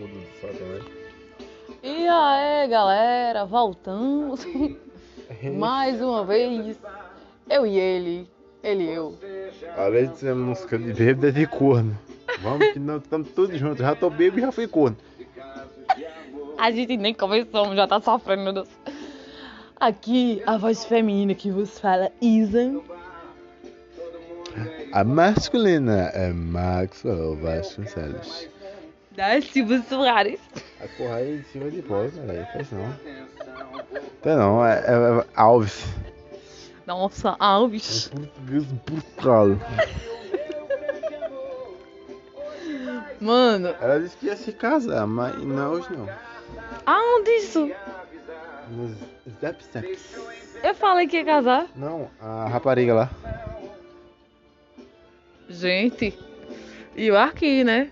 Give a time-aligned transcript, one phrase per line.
[0.00, 0.82] tudo de Satanás.
[1.82, 4.46] E aí, galera, voltamos
[5.58, 6.78] mais uma vez.
[7.48, 8.28] Eu e ele,
[8.62, 9.18] ele e eu.
[9.76, 11.96] Além de ser música de bêbado, é de corno.
[12.40, 13.78] Vamos que nós estamos todos juntos.
[13.78, 14.96] Já tô bêbado e já fui corno.
[16.58, 18.68] A gente nem começou, já tá sofrendo, meu Deus.
[19.78, 22.80] Aqui, a voz feminina que vos fala, Isa.
[24.92, 28.48] A masculina é Maxwell Vasconcelos.
[29.12, 30.40] Da Silva Soares.
[30.80, 32.46] A correia em cima de bola, velho.
[32.52, 32.94] Faz não.
[34.22, 35.84] Tem não, é, é- é Alves.
[36.86, 38.08] Nossa, Alves.
[38.08, 39.48] Português brutal.
[43.20, 46.08] Mano, Ela disse que ia se casar, mas não hoje não.
[46.86, 47.70] aonde isso?
[48.70, 48.92] Nos
[49.40, 50.16] Zap Zaps.
[50.62, 51.66] Eu falei que ia casar.
[51.76, 53.10] Não, a rapariga lá.
[55.48, 56.16] Gente,
[56.96, 57.90] e eu aqui, né?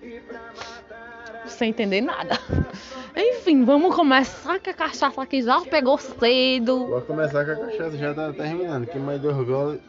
[1.48, 2.38] Sem entender nada.
[3.16, 6.86] Enfim, vamos começar que a cachaça aqui já pegou cedo.
[6.86, 8.86] Vou começar com a cachaça, já tá terminando.
[8.86, 9.80] Que mais dois goles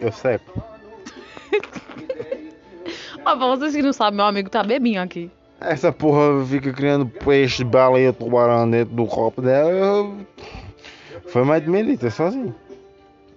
[0.00, 0.62] eu seco.
[3.24, 5.30] Ó, pra vocês que não sabem, meu amigo tá bebinho aqui.
[5.60, 9.70] Essa porra fica criando peixe, baleia, tubarão dentro do copo dela.
[9.70, 10.26] Eu...
[11.26, 12.54] Foi mais de meio litro, sozinho.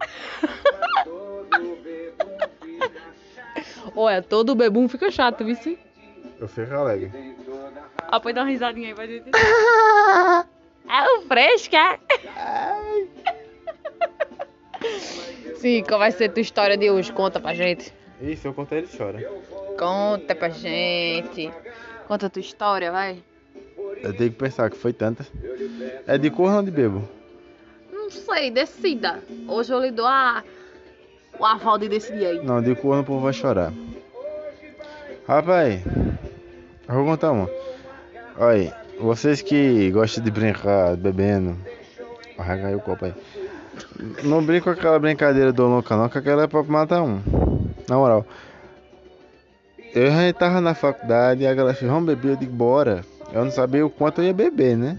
[3.96, 5.58] Olha, todo bebum fica chato, viu?
[6.42, 7.36] Eu fico alegre.
[8.08, 9.30] Ah, pode dar uma risadinha aí pra gente.
[10.90, 12.00] É o fresco, é?
[15.58, 17.14] Sim, qual vai ser a tua história de hoje?
[17.14, 17.94] Conta pra gente.
[18.20, 19.20] Isso, eu contei ele chora.
[19.78, 21.54] Conta pra gente.
[22.08, 23.22] Conta a tua história, vai.
[24.02, 25.28] Eu tenho que pensar que foi tanta.
[26.08, 27.08] É de corno ou de bebo?
[27.94, 29.22] Não sei, decida.
[29.48, 30.44] Hoje eu lhe dou a...
[31.38, 32.44] o aval de decidir aí.
[32.44, 33.72] Não, de corno o povo vai chorar.
[35.28, 35.82] Rapaz,
[36.88, 37.50] eu vou contar uma.
[38.38, 41.58] Olha vocês que gostam de brincar bebendo.
[42.38, 43.14] Cair o copo aí.
[44.24, 47.20] Não brinca com aquela brincadeira do louca não, que aquela é pra matar um.
[47.88, 48.26] Na moral.
[49.94, 53.04] Eu já tava na faculdade e a galera falou, vamos beber, eu digo, bora.
[53.32, 54.98] Eu não sabia o quanto eu ia beber, né?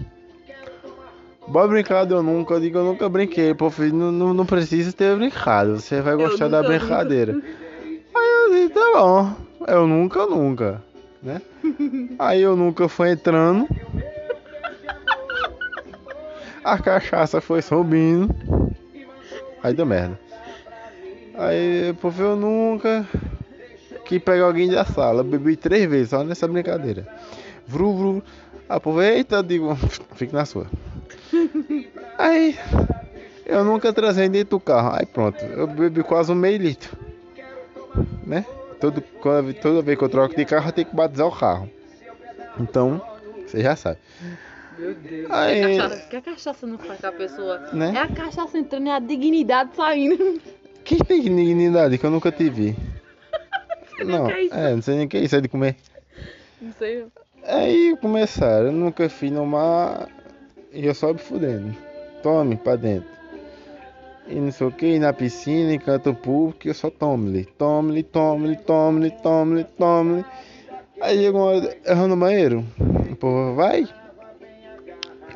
[1.47, 3.53] Bora brincar, eu nunca, eu digo, eu nunca brinquei.
[3.53, 7.33] Pô, filho, não, não, não precisa ter brincado, você vai gostar da brincadeira.
[7.33, 9.33] Aí eu disse, tá bom.
[9.67, 10.81] Eu nunca, nunca,
[11.23, 11.41] né?
[12.19, 13.67] Aí eu nunca fui entrando.
[16.63, 18.33] A cachaça foi subindo.
[19.61, 20.19] Aí deu merda.
[21.35, 23.07] Aí, pô, eu nunca
[24.05, 25.23] que pegar alguém da sala.
[25.23, 27.07] Bebi três vezes só nessa brincadeira.
[27.67, 28.23] Vru, vru.
[28.67, 29.75] Aproveita, digo,
[30.15, 30.67] fique na sua.
[32.17, 32.57] Aí,
[33.45, 34.91] eu nunca trazei dentro do carro.
[34.93, 36.95] Aí pronto, eu bebi quase um meio litro.
[38.25, 38.45] Né?
[38.83, 41.69] Todo, quando- toda vez que eu troco de carro, eu tenho que batizar o carro.
[42.59, 43.01] Então,
[43.47, 43.97] você já sabe.
[44.77, 45.31] Meu Deus.
[45.31, 47.59] Aí- Que, a cachaça, que a cachaça não faz com a pessoa.
[47.71, 47.93] Né?
[47.95, 50.41] É a cachaça entrando e a dignidade saindo.
[50.83, 52.75] Quem tem dignidade que eu nunca tive?
[53.95, 54.53] Sei nem Não, o que é isso.
[54.53, 55.77] é, não sei nem o que é isso, é de comer.
[56.61, 57.05] Não sei.
[57.45, 60.09] Aí começaram, eu nunca fui no mar
[60.73, 61.73] e eu só me fudendo.
[62.21, 63.07] Tome pra dentro.
[64.27, 68.55] E não sei o que, na piscina, em canto público, eu só tome-lhe, tome-lhe, tome-lhe,
[68.55, 70.25] tome-lhe, tome-lhe, tome-lhe.
[71.01, 72.65] Aí chegou uma hora, eu vou no banheiro.
[73.11, 73.87] O povo vai.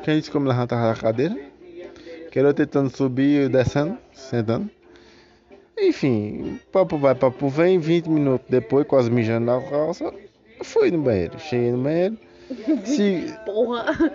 [0.02, 1.36] Quem disse como levantava da cadeira?
[2.30, 4.70] Que era eu tentando subir e descendo, sentando.
[5.78, 10.12] Enfim, papo vai, papo vem, 20 minutos depois, quase mijando na calça,
[10.58, 11.38] eu fui no banheiro.
[11.38, 12.18] Cheguei no banheiro.
[12.84, 13.34] Se...
[13.44, 14.12] Porra,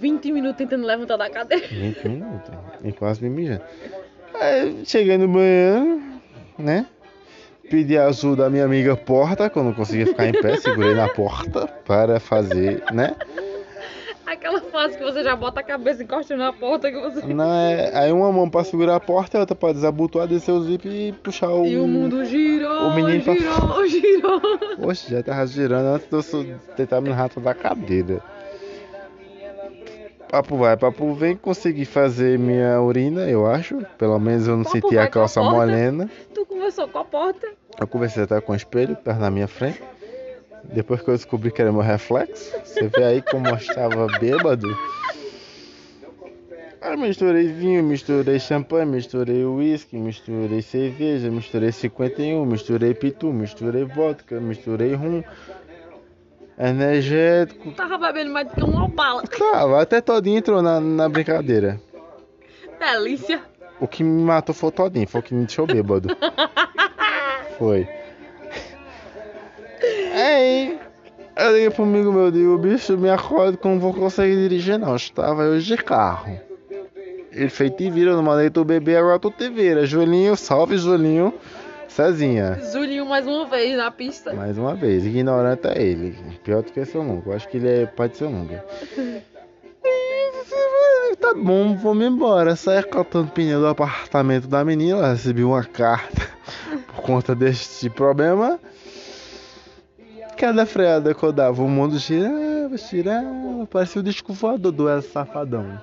[0.00, 1.66] 20 minutos tentando levantar da cadeira.
[1.68, 2.52] 20 minutos.
[2.84, 3.62] E quase me mijando.
[4.40, 6.00] Aí cheguei no banheiro,
[6.58, 6.86] né?
[7.70, 11.08] Pedi ajuda da minha amiga Porta, que eu não conseguia ficar em pé, segurei na
[11.08, 13.14] porta para fazer, né?
[14.24, 17.24] Aquela fase que você já bota a cabeça encostando na porta que você.
[17.26, 20.62] Não, é- aí uma mão para segurar a porta e outra para desabotoar, descer o
[20.64, 21.64] zip e puxar o.
[21.64, 24.40] E o mundo girou, o menino pra- girou, girou.
[24.88, 28.20] Oxe, já tava girando antes de eu tentar me rato da cadeira.
[30.30, 33.78] Papo vai, papo vem, consegui fazer minha urina, eu acho.
[33.96, 35.56] Pelo menos eu não Papo senti a a calça porta.
[35.56, 36.10] molhena.
[36.34, 37.46] Tu começou com a porta.
[37.78, 39.80] Eu conversei até com o espelho tava na minha frente.
[40.64, 44.66] Depois que eu descobri que era meu reflexo, você vê aí como eu estava bêbado.
[46.80, 54.40] Aí misturei vinho, misturei champanhe, misturei uísque, misturei cerveja, misturei 51, misturei pitu, misturei vodka,
[54.40, 55.22] misturei rum,
[56.58, 57.72] energético.
[57.72, 59.22] Tava bebendo mais do que um opala.
[59.22, 61.80] Tava, até todinho entrou na, na brincadeira.
[62.78, 63.40] Delícia.
[63.80, 66.08] O que me matou foi o todinho, foi o que me deixou bêbado.
[67.58, 67.88] Foi.
[70.14, 70.78] Aí,
[71.36, 74.78] Eu liguei pro amigo meu, digo, bicho, me acorda que eu não vou conseguir dirigir
[74.78, 74.96] não.
[74.96, 76.38] Estava hoje de carro.
[77.32, 79.84] Ele fez te vira, eu não mandei tu beber, agora tu te vira.
[79.84, 81.34] Julinho, salve Julinho.
[81.88, 82.58] Cezinha.
[82.72, 84.32] Julinho mais uma vez na pista.
[84.34, 86.16] Mais uma vez, ignorante é ele.
[86.42, 87.30] Pior do que seu nunca.
[87.30, 88.64] Eu acho que ele é pai de seu nunca.
[91.20, 92.54] Tá bom, vamos embora.
[92.54, 95.12] Saí catando pneu do apartamento da menina.
[95.12, 96.28] Recebi uma carta
[96.86, 98.60] por conta deste problema.
[100.36, 103.66] Cada freada que eu dava, o mundo girava, girava.
[103.70, 105.80] Parecia o disco voador do El Safadão.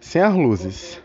[0.00, 1.03] Sem as luzes.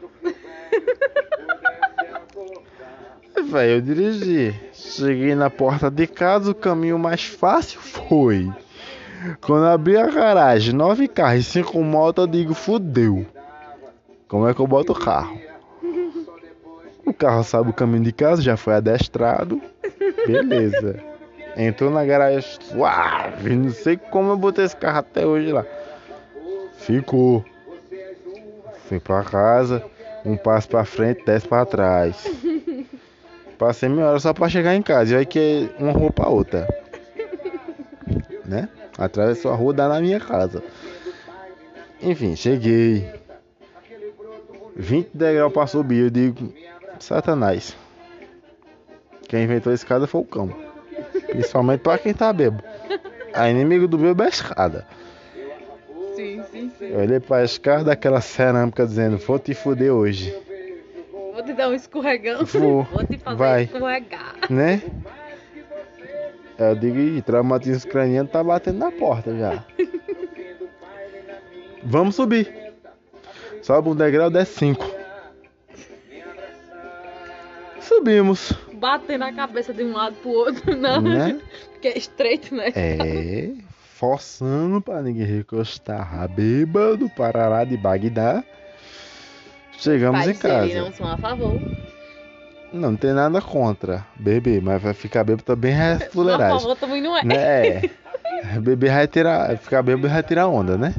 [3.49, 4.53] Velho, eu dirigi.
[4.71, 8.47] Cheguei na porta de casa, o caminho mais fácil foi.
[9.41, 13.25] Quando abri a garagem, nove carros e cinco motos, eu digo, fudeu.
[14.27, 15.35] Como é que eu boto o carro?
[17.03, 19.59] O carro sabe o caminho de casa, já foi adestrado.
[20.27, 20.99] Beleza.
[21.57, 23.55] Entrou na garagem, suave.
[23.55, 25.65] Não sei como eu botei esse carro até hoje lá.
[26.77, 27.43] Ficou.
[28.87, 29.83] Fui pra casa,
[30.23, 32.29] um passo pra frente, dez pra trás.
[33.59, 35.13] Passei meia hora só pra chegar em casa.
[35.13, 36.65] E aí que uma rua pra outra.
[38.45, 38.69] Né?
[38.97, 40.63] Atravessou a rua, dá na minha casa.
[42.01, 43.11] Enfim, cheguei.
[44.77, 46.05] 20 degraus pra subir.
[46.05, 46.53] Eu digo,
[46.99, 47.75] Satanás.
[49.27, 50.49] Quem inventou a escada foi o cão.
[51.27, 52.63] Principalmente pra quem tá bebo.
[53.33, 54.87] A inimigo do bebo é a escada.
[56.15, 56.85] Sim, sim, sim.
[56.85, 60.33] Eu olhei pra escada daquela cerâmica dizendo, vou te fuder hoje.
[61.33, 62.45] Vou te dar um escorregão.
[62.45, 62.83] Vou.
[62.91, 63.63] Vou te fazer Vai.
[63.63, 64.35] escorregar.
[64.49, 64.81] Né?
[66.57, 69.63] Eu digo, traumatismo craniano tá batendo na porta já.
[71.83, 72.73] Vamos subir.
[73.61, 74.85] Sobe um degrau, desce cinco.
[77.79, 78.51] Subimos.
[78.73, 81.01] Bater na cabeça de um lado pro outro, não.
[81.01, 81.39] Né?
[81.71, 82.71] Porque é estreito, né?
[82.75, 83.51] É,
[83.95, 86.27] forçando pra ninguém recostar.
[86.29, 88.43] Bêbado, parará de Bagdá.
[89.79, 90.81] Chegamos Pais em casa.
[90.81, 91.53] não são a favor.
[92.71, 96.59] Não, não tem nada contra beber, mas vai ficar bêbado também é Só a fuleiragem.
[96.59, 97.23] favor também não é.
[97.23, 97.35] né?
[97.35, 97.81] É.
[98.59, 99.57] Beber vai tirar.
[99.57, 100.93] Ficar bêbado vai tirar onda, né?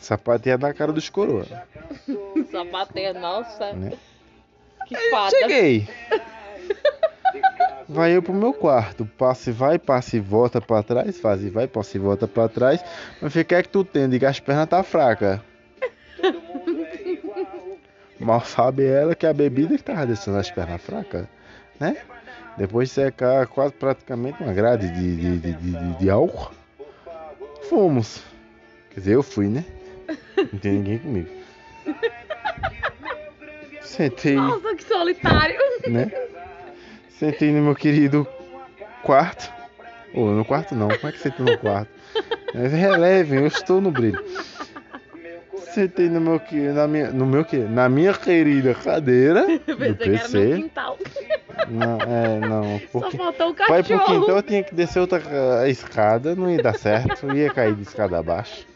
[0.00, 1.46] Sapatear na cara dos coroa.
[2.50, 3.72] Sapateia, nossa.
[3.72, 3.92] Né?
[4.86, 5.30] Que fada.
[5.30, 5.88] Cheguei.
[7.88, 9.04] Vai eu pro meu quarto.
[9.18, 11.18] Passa e vai, passa e volta pra trás.
[11.20, 12.82] Faz e vai, passa e volta pra trás.
[13.20, 14.08] Mas o que é que tu tem?
[14.08, 15.42] Diga, as pernas tá fraca.
[18.22, 21.26] Mal sabe ela que a bebida que tava deixando as pernas fracas,
[21.80, 21.96] né?
[22.56, 26.52] Depois de secar quase praticamente uma grade de, de, de, de, de- álcool,
[27.68, 28.22] fomos.
[28.90, 29.64] Quer dizer, eu fui, né?
[30.36, 31.28] Não tem ninguém comigo.
[33.82, 35.56] Sentei Nossa, que solitário.
[35.88, 36.10] né?
[37.18, 38.26] Sentei no meu querido
[39.02, 39.50] quarto.
[40.14, 41.90] Ou no quarto não, como é que sentei no quarto?
[42.54, 44.22] Mas relevem, eu estou no brilho.
[45.72, 49.94] Sentei no meu que na minha no meu que na minha querida cadeira do Pensei
[49.94, 50.56] que era meu PC.
[50.56, 50.98] quintal.
[51.68, 54.20] Não, é, não, Só porque faltou o vai pro cachorro.
[54.20, 55.22] quintal eu tinha que descer outra
[55.62, 58.66] ah, escada, não ia dar certo, ia cair de escada abaixo.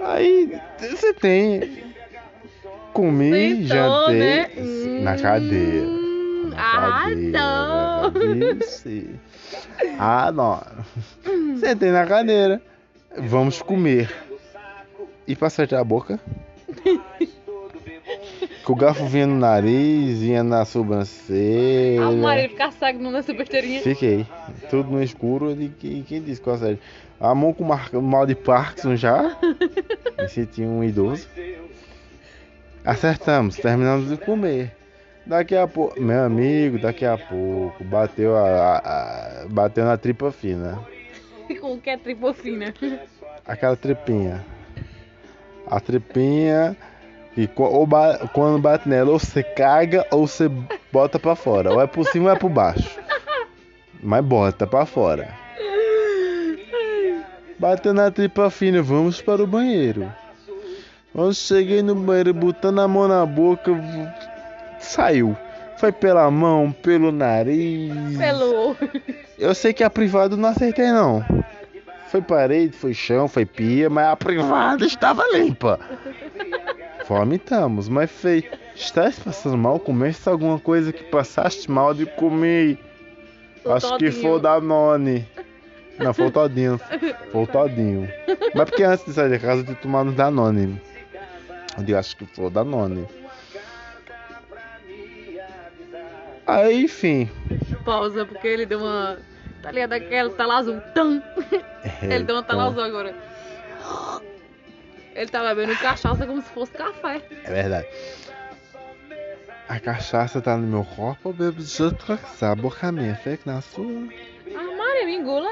[0.00, 1.84] Aí você tem
[2.92, 4.50] comi, Sentou, jantei né?
[5.02, 5.86] na cadeira.
[5.86, 8.10] Hum, Na Ah, cadeira, não.
[8.60, 9.10] Vixe.
[9.98, 10.60] Ah, não.
[11.58, 12.60] Sentei na cadeira.
[13.16, 14.10] Vamos comer.
[15.26, 16.20] E pra acertar a boca?
[18.64, 22.02] Que o garfo vinha no nariz, vinha na sobrancelha.
[22.02, 23.82] Ah, o marido ficar cego numa besteirinha.
[23.82, 24.26] Fiquei.
[24.70, 25.50] Tudo no escuro.
[25.52, 26.82] E quem, quem disse eu acerto?
[27.20, 29.36] A mão com mar- mal de Parkinson já.
[30.18, 31.26] Me senti um idoso.
[32.84, 34.72] Acertamos, terminamos de comer.
[35.26, 38.78] Daqui a pouco, meu amigo, daqui a pouco, bateu a, a-
[39.44, 40.78] a- bateu na tripa fina.
[41.60, 42.74] Com que é tripofina.
[43.46, 44.44] Aquela tripinha.
[45.70, 46.76] A tripinha
[47.54, 50.50] co- ou ba- quando bate nela, ou você caga ou você
[50.92, 51.72] bota pra fora.
[51.72, 52.98] Ou é por cima ou é por baixo.
[54.02, 55.28] Mas bota pra fora.
[57.58, 60.10] Bateu na tripa fina, vamos para o banheiro.
[61.12, 63.70] Quando cheguei no banheiro, botando a mão na boca,
[64.80, 65.36] saiu.
[65.78, 67.92] Foi pela mão, pelo nariz.
[68.18, 68.76] Pelo.
[69.38, 71.24] Eu sei que a privada não acertei não.
[72.14, 75.80] Foi parede, foi chão, foi pia, mas a privada estava limpa.
[77.08, 78.48] Vomitamos, mas fei.
[78.72, 79.80] Estás passando mal?
[79.80, 82.78] Comeste alguma coisa que passaste mal de comer?
[83.66, 84.12] Acho que todinho.
[84.12, 85.28] foi o Danone.
[85.98, 86.78] Não, foi o Todinho.
[87.32, 88.08] Foi o Todinho.
[88.54, 90.80] Mas porque antes de sair de casa eu tinha tomado Danone.
[91.84, 93.08] Eu acho que foi o Danone.
[96.46, 97.28] Aí, enfim.
[97.84, 99.18] Pausa, porque ele deu uma
[99.64, 99.94] Tá ligado?
[99.94, 100.78] Aquela tela azul.
[100.94, 101.22] Tum.
[102.02, 103.14] Ele deu uma tela Então, azul agora.
[105.14, 107.22] Ele tá bebendo cachaça como se fosse café.
[107.44, 107.88] É verdade.
[109.66, 112.50] A cachaça tá no meu corpo, eu bebo de outra coisa.
[112.50, 113.86] A boca minha, fica na sua.
[114.54, 115.48] Ah, Maria, me engula.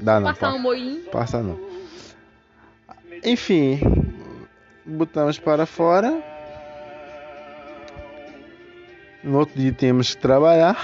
[0.00, 0.56] Dá não, Passar pá.
[0.56, 1.00] um moinho.
[1.10, 1.60] Passa não.
[3.22, 3.78] Enfim,
[4.84, 6.20] botamos para fora.
[9.22, 10.76] No outro dia temos que trabalhar.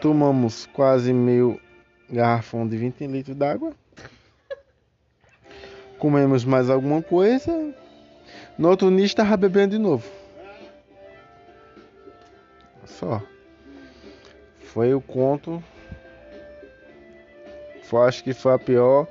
[0.00, 1.60] Tomamos quase meio
[2.10, 3.72] garrafão de 20 litros d'água.
[5.98, 7.74] Comemos mais alguma coisa.
[8.56, 10.08] No outro dia estava bebendo de novo.
[12.84, 13.20] Só.
[14.60, 15.62] Foi o conto.
[17.82, 19.06] Foi, acho que foi a pior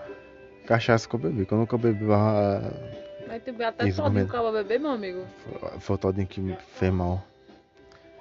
[0.66, 1.46] cachaça que eu bebi.
[1.46, 2.06] Que eu nunca bebi.
[2.06, 5.26] Vai ter até Isso, todinho que eu beber, meu amigo.
[5.60, 7.24] Foi, foi o todinho que me fez mal.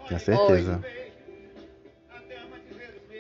[0.07, 0.81] Tinha certeza.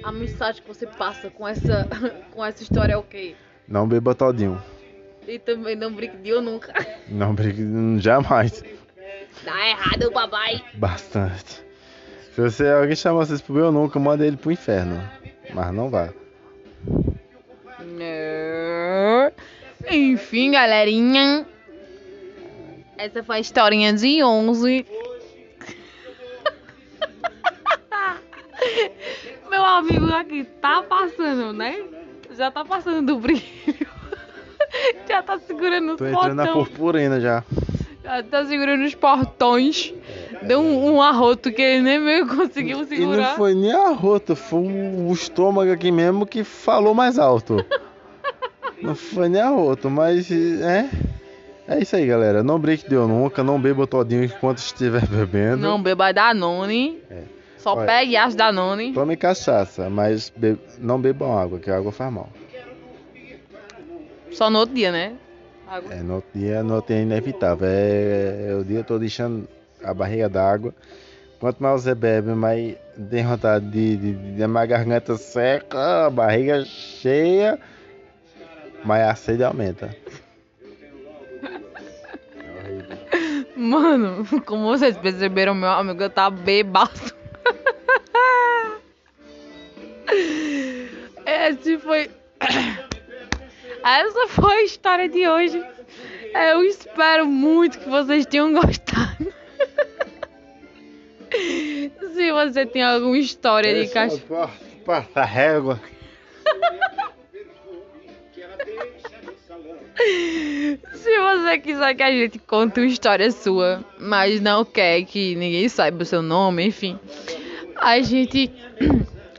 [0.06, 1.88] A mensagem que você passa com essa,
[2.30, 3.34] com essa história é o quê?
[3.66, 4.62] Não beba todinho.
[5.26, 6.72] E também não brinque de eu nunca.
[7.10, 7.64] Não brigue
[7.98, 8.62] jamais.
[9.44, 10.62] Dá errado, papai.
[10.74, 11.60] Bastante.
[12.32, 15.02] Se você, alguém chamar vocês pro eu nunca, manda ele pro inferno.
[15.52, 16.10] Mas não vá.
[17.80, 19.32] Não.
[19.90, 21.44] Enfim, galerinha.
[22.96, 24.86] Essa foi a historinha de 11.
[30.26, 31.82] Aqui tá passando, né?
[32.36, 33.42] Já tá passando do brilho.
[35.08, 36.68] Já tá segurando os Tô entrando na portões.
[36.68, 37.44] purpurina já.
[38.02, 39.94] Já tá segurando os portões.
[40.42, 43.36] Deu um, um arroto que ele nem meio conseguiu E não segurar.
[43.36, 47.64] foi nem a rota, foi o estômago aqui mesmo que falou mais alto.
[48.82, 50.90] Não foi nem a rota, mas é.
[51.68, 52.42] É isso aí, galera.
[52.42, 55.58] Não break deu nunca, não beba todinho enquanto estiver bebendo.
[55.58, 56.98] Não beba Danone.
[57.10, 57.22] É.
[57.58, 57.86] Só Olha.
[57.86, 58.92] pegue as Danone.
[58.92, 62.28] Tome cachaça, mas be- não bebam água, que a água faz mal.
[64.30, 65.14] Só no outro dia, né?
[65.66, 65.94] Água.
[65.94, 67.66] É, no outro dia, no outro dia é inevitável.
[67.68, 69.48] É, é o dia todo deixando
[69.82, 70.74] a barriga d'água.
[71.40, 72.76] Quanto mais você bebe, mais
[73.10, 77.58] tem vontade de, de, de, de mais garganta seca, barriga cheia,
[78.84, 79.94] mais a sede aumenta.
[83.56, 87.15] Mano, como vocês perceberam, meu amigo tá bebaço.
[91.26, 92.10] Esse foi.
[93.84, 95.64] Essa foi a história de hoje.
[96.34, 99.32] Eu espero muito que vocês tenham gostado.
[102.14, 104.50] Se você tem alguma história de cachorro.
[104.84, 105.80] Passa régua.
[110.94, 115.68] Se você quiser que a gente conte uma história sua, mas não quer que ninguém
[115.68, 116.98] saiba o seu nome, enfim,
[117.76, 118.50] a gente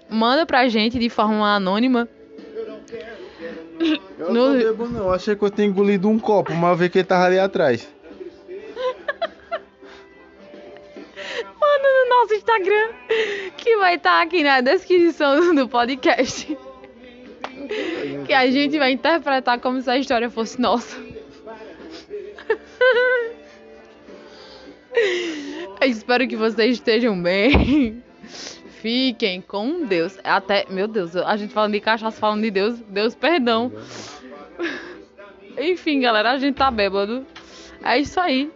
[0.10, 2.08] manda pra gente de forma anônima.
[4.18, 6.90] Eu No- não bebo não, achei que eu tinha engolido um copo, mas eu vi
[6.90, 7.88] que ele tava ali atrás.
[11.60, 12.90] Manda no nosso Instagram,
[13.58, 16.58] que vai estar aqui na descrição do podcast.
[18.26, 20.98] Que a gente vai interpretar como se a história fosse nossa.
[25.80, 28.02] Eu espero que vocês estejam bem.
[28.82, 30.20] Fiquem com Deus.
[30.24, 32.80] Até, meu Deus, a gente falando de cachaça, falando de Deus.
[32.82, 33.72] Deus, perdão.
[35.58, 37.26] Enfim, galera, a gente tá bêbado.
[37.84, 38.52] É isso aí.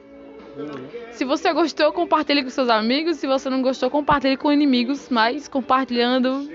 [1.12, 3.18] Se você gostou, compartilhe com seus amigos.
[3.18, 5.10] Se você não gostou, compartilhe com inimigos.
[5.10, 6.50] Mas compartilhando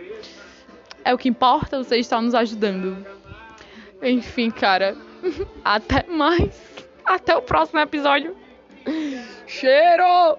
[1.05, 1.83] é o que importa.
[1.83, 3.05] Você está nos ajudando.
[4.03, 4.97] Enfim, cara.
[5.65, 6.85] Até mais.
[7.05, 8.37] Até o próximo episódio.
[9.47, 10.39] Cheiro!